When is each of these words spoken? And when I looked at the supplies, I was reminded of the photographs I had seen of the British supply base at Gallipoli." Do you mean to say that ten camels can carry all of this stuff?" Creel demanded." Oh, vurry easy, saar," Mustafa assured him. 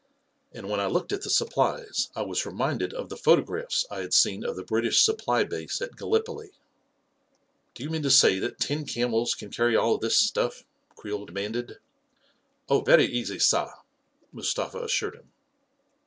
And 0.51 0.67
when 0.67 0.79
I 0.79 0.87
looked 0.87 1.11
at 1.11 1.21
the 1.21 1.29
supplies, 1.29 2.09
I 2.15 2.23
was 2.23 2.43
reminded 2.43 2.91
of 2.91 3.09
the 3.09 3.15
photographs 3.15 3.85
I 3.91 3.99
had 3.99 4.15
seen 4.15 4.43
of 4.43 4.55
the 4.55 4.63
British 4.63 4.99
supply 5.03 5.43
base 5.43 5.79
at 5.79 5.95
Gallipoli." 5.95 6.49
Do 7.75 7.83
you 7.83 7.91
mean 7.91 8.01
to 8.01 8.09
say 8.09 8.39
that 8.39 8.59
ten 8.59 8.83
camels 8.87 9.35
can 9.35 9.51
carry 9.51 9.75
all 9.75 9.93
of 9.93 10.01
this 10.01 10.17
stuff?" 10.17 10.63
Creel 10.95 11.23
demanded." 11.27 11.77
Oh, 12.67 12.81
vurry 12.81 13.05
easy, 13.05 13.37
saar," 13.37 13.83
Mustafa 14.31 14.79
assured 14.79 15.13
him. 15.13 15.31